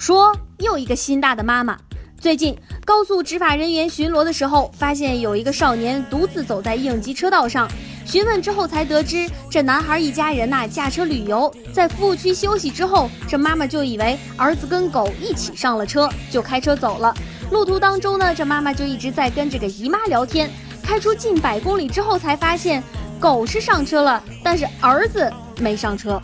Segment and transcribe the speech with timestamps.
[0.00, 1.78] 说又一个心大的妈妈。
[2.18, 2.56] 最近
[2.86, 7.70] 高速执法人员巡逻的时候，发现有一个少年独自走在应急车道上。
[8.06, 17.14] 询问之后才得知，这男孩一家人呐驾车旅游，在服务区休息之后，这妈妈就以为儿子跟狗一起上了车，就开车走了。
[17.50, 20.50] 路途当中呢，这妈妈就一直在跟这个姨妈聊天。
[20.82, 22.82] 开出近百公里之后，才发现
[23.20, 25.30] 狗是上车了，但是儿子
[25.60, 26.20] 没上车。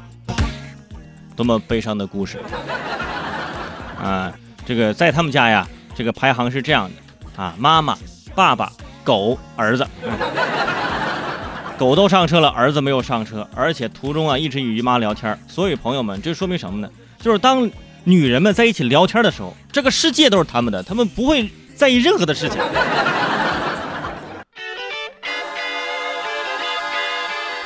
[1.37, 2.41] 多么悲伤的故事
[4.02, 4.32] 啊！
[4.64, 7.96] 这个在他们家呀，这个排行是这样的啊：妈妈、
[8.34, 8.73] 爸爸、
[9.04, 9.87] 狗、儿子。
[11.78, 15.38] 狗都上车了，儿子没有上车，而且途中啊一直与姨妈聊天。
[15.46, 16.88] 所以朋友们，这说明什么呢？
[17.20, 17.70] 就是当
[18.04, 22.59] 女人们在一起聊天的时候，这个世界都是他们的，他们不会在意任何的事情。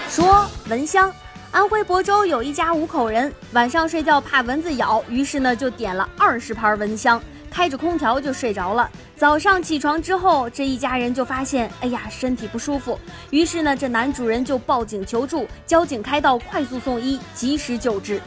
[0.08, 1.12] 说蚊香，
[1.52, 8.88] 安徽亳州有一家五口人，晚上睡觉怕蚊子咬，于是呢就点了二十盘蚊香，开着空调就睡着了。
[9.16, 12.96] 早上起床之后，这一家人就发现，哎呀，身体不舒服。
[13.30, 18.20] 于是呢，这男主人就报警求助，交警开道，快速送医，及时救治。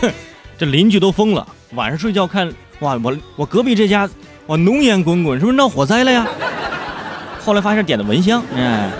[0.00, 0.10] 哼，
[0.58, 4.10] 这邻居都疯了，晚上睡觉看，哇，我我隔壁这家，
[4.48, 6.26] 哇，浓烟滚滚，是不是闹火灾了呀？
[7.38, 8.90] 后来发现点的蚊香，哎。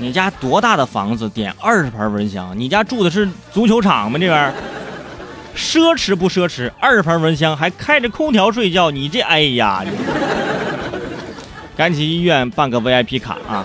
[0.00, 2.56] 你家多大的房子，点二十盘蚊香？
[2.56, 4.16] 你家住的是足球场吗？
[4.16, 4.54] 这边
[5.56, 6.70] 奢侈不奢侈？
[6.78, 9.84] 二十盘蚊香还开着空调睡觉，你这哎呀！
[11.76, 13.64] 赶紧医院办个 VIP 卡啊！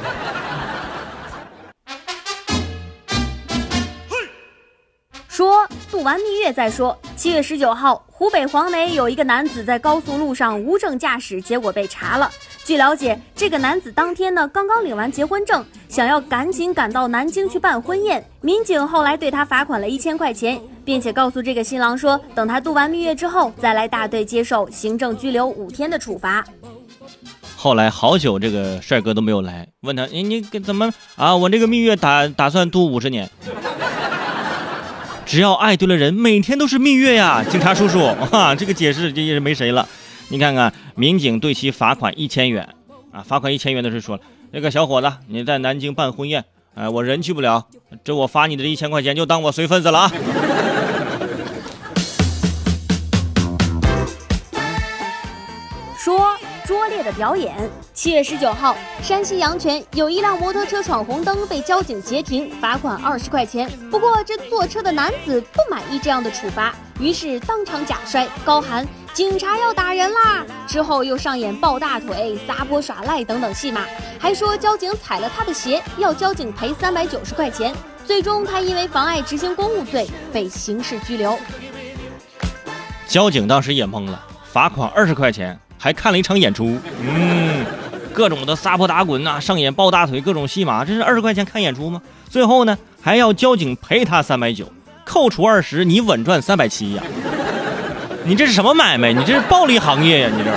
[5.28, 6.98] 说度完蜜月再说。
[7.16, 12.30] 七月十九号，湖北黄梅有一个男子在高速路上无证驾驶，结果被查了。
[12.66, 18.24] 据了解，这个男子当天呢刚刚领完结婚证，想要赶紧赶到南京去办婚宴。
[18.40, 26.42] 民警后来对他罚款了一千块钱，并且告诉这个新郎说，等他度完蜜月之后再来大队接受行政拘留五天的处罚。
[27.58, 31.36] 后来好久这个帅哥都没有来，问他，你你怎么啊？
[31.36, 33.30] 我这个蜜月打打算度五十年，
[35.26, 37.44] 只要爱对了人，每天都是蜜月呀。
[37.44, 38.00] 警察叔叔，
[38.32, 39.86] 哈，这个解释这也是没谁了。
[40.34, 42.68] 你看看，民警对其罚款一千元，
[43.12, 47.68] 啊，罚款一千元的是说了，那个小伙子，你在南京办婚宴，哎，我人去不了，
[48.04, 50.12] 这我罚你的这一千块钱就当我随份子了啊。
[56.00, 56.36] 说
[56.66, 57.54] 拙劣的表演。
[57.94, 63.70] 七月十九号，山西阳泉有一辆摩托车闯红灯被交警截停，罚款二十块钱。
[63.92, 68.84] 不过这坐车的男子不满意这样的处罚，于是当场假摔，高喊。
[69.14, 70.44] 警察要打人啦！
[70.68, 73.82] 之后又上演抱大腿、撒泼耍赖等等戏码，
[74.18, 77.72] 还说交警踩了他的鞋，要交警赔三百九十块钱。
[78.08, 81.38] 最终，他因为妨碍执行公务罪被刑事拘留。
[83.08, 84.20] 交警当时也懵了，
[84.52, 87.64] 罚款二十块钱，还看了一场演出，嗯，
[88.12, 92.02] 各种的撒泼打滚呐，上演抱大腿，各种戏码，这是二十块钱看演出吗？
[92.32, 94.68] 最后呢，还要交警赔他三百九，
[95.06, 97.04] 扣除二十，你稳赚三百七呀。
[98.26, 99.12] 你这是什么买卖？
[99.12, 100.30] 你这是暴利行业呀！
[100.34, 100.52] 你这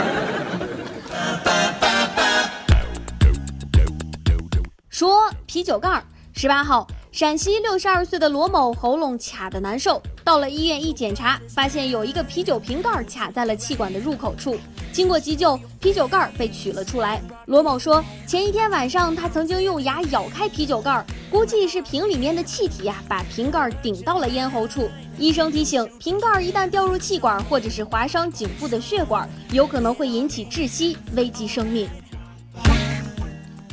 [4.88, 6.02] 说啤酒盖儿。
[6.32, 14.54] 十八号，陕西六十二岁的罗某喉咙卡的难受，到了医院一检查，发现有一个啤酒瓶盖卡在了气管的入口处。
[14.92, 17.22] 经过急救，啤酒盖被取了出来。
[17.46, 24.86] 罗某说，前一天晚上他曾经用牙咬开啤酒盖，估计是瓶里面的气体呀，把瓶盖顶到了咽喉处。
[25.16, 31.88] 医生提醒，瓶盖一旦掉入气管，或者是划伤颈部的血管，有可能会引起窒息，危及生命。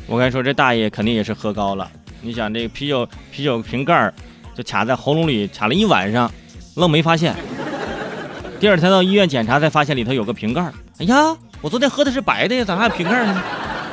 [0.07, 1.91] 我跟你说，这大爷肯定也是喝高了。
[2.23, 4.13] 你想这个啤酒啤酒瓶盖儿
[4.55, 6.31] 就卡在喉咙里，卡了一晚上，
[6.75, 7.35] 愣没发现。
[8.59, 10.73] 第二天到医院检查，才发现里头有个瓶盖儿。
[10.99, 13.43] 哎呀，我昨天喝的是白的呀，咋还有瓶盖呢？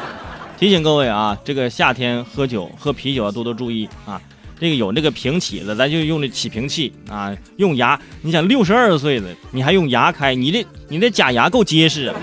[0.56, 4.20] 提醒各位啊，这个夏天喝酒喝啤酒要多多注意啊。
[4.60, 7.98] 这个有那个瓶起子，咱就用这起瓶器啊，用牙。
[8.20, 10.34] 你想六十二岁了，你还用牙开？
[10.34, 12.14] 你这你这假牙够结实啊。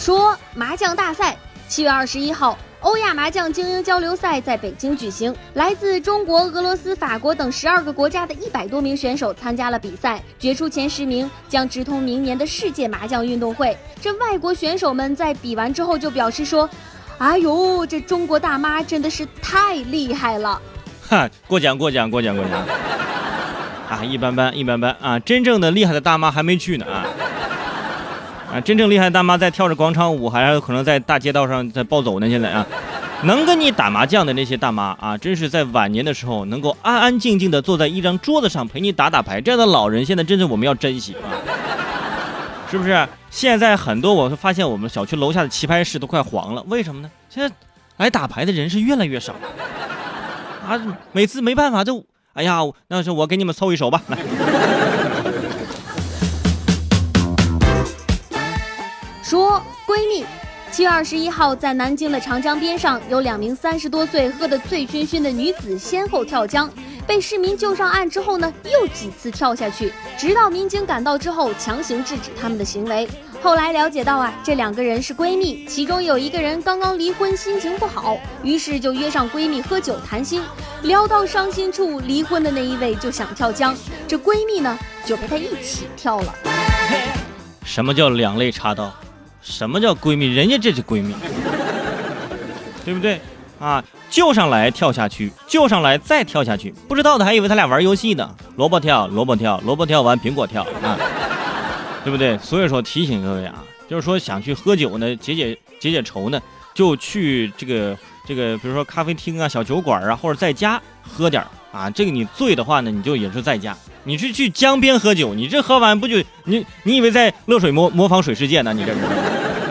[0.00, 1.36] 说麻将大赛，
[1.68, 5.36] 七月二十一号，欧亚麻将精英交流赛在北京举行。
[5.52, 13.76] 来自中国、俄罗斯、法国等十二个国家的一百多名选手参加了比赛，决出前十名，将直通明年的世界麻将运动会。
[14.00, 16.66] 这外国选手们在比完之后就表示说
[17.18, 20.58] ：“哎呦，这中国大妈真的是太厉害了！”
[21.10, 22.52] 哈，过奖过奖过奖过奖。
[23.90, 27.04] 啊，一般般一般般啊，真正的厉害的大妈还没去呢啊。
[28.52, 32.28] 啊，真正厉害的大妈在跳着广场舞，还有可能在大街道上在暴走呢。
[32.28, 32.66] 现在啊，
[33.22, 41.30] 能跟你打麻将的那些大妈啊，真是在晚年的时候能够安安静静的坐在一张桌子上陪你打打牌，这样的老人现在真是我们要珍惜啊，
[42.68, 43.06] 是不是？
[43.30, 47.10] 现在很多我会发现我们小区楼下的棋牌室都快黄了，为什么呢？
[47.28, 47.54] 现在
[47.98, 49.32] 来打牌的人是越来越少
[50.66, 50.80] 啊，
[51.12, 52.58] 每次没办法就，哎呀，
[52.88, 54.18] 那是我给你们凑一手吧，来。
[59.30, 60.24] 说闺蜜。
[60.72, 66.68] 七月二十一号，在南京的长江边上，有两名三十多岁喝得醉醺醺的女子先后跳江，
[67.06, 73.08] 被市民救上岸之后呢，又几次跳下去，直到民警赶到之后强行制止他们的行为。
[73.40, 80.42] 后来了解到啊，这两个人是闺蜜，其中有一个人刚刚离婚，心情不好，于是就约上闺蜜喝酒谈心，
[80.82, 83.76] 聊到伤心处，离婚的那一位就想跳江，
[84.08, 84.76] 这闺蜜呢
[85.06, 86.34] 就陪她一起跳了。
[87.64, 88.92] 什么叫两肋插刀？
[89.42, 90.26] 什么叫闺蜜？
[90.26, 91.14] 人家这是闺蜜，
[92.84, 93.20] 对不对
[93.58, 93.82] 啊？
[94.10, 98.34] 救上来跳下去，救上来再跳下去，不知道的还以为他俩玩游戏呢。
[98.56, 100.98] 萝卜跳，萝卜跳，萝卜跳完苹果跳啊，
[102.02, 102.36] 对不对？
[102.38, 106.42] 所以说提醒各位啊，就是说想去喝酒呢，解解解解愁呢，
[106.74, 107.96] 就去这个
[108.26, 111.88] 这个，比如说咖啡厅啊、小酒馆啊，或者在家喝点啊。
[111.88, 113.76] 这个你醉的话呢，你就也是在家。
[114.10, 118.74] 你是去江边喝酒，你这喝完不就你你以为在乐水模模仿水世界呢？
[118.74, 119.00] 你这是。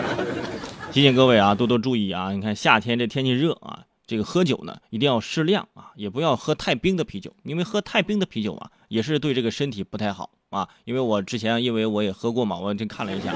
[0.90, 2.32] 提醒各位啊，多多注意啊！
[2.32, 10.66] 你看夏天这天气热啊，这个喝酒呢一定要适量啊，也不要喝太冰的啤酒，因为喝太冰的啤酒啊也是对这个身体不太好啊。
[10.86, 13.34] 因为我之前因为我也喝过嘛，我就看了一下，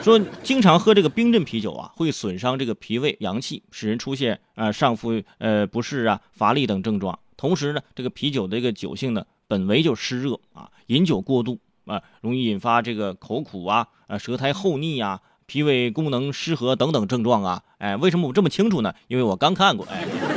[0.00, 7.18] 说经常喝这个冰镇啤酒啊，会损伤这个脾胃阳气，使人出现啊上腹呃不适啊乏力等症状。
[7.40, 15.22] 同时呢，这个啤酒的一个酒性呢本为就湿热啊，饮酒过度啊容易引发这个口苦啊啊舌苔厚腻啊。
[15.46, 18.94] 脾胃功能失和等等症状啊，哎，为什么我这么清楚呢？
[19.08, 20.29] 因为我刚看过，哎。